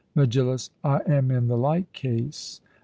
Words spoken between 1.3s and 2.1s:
the like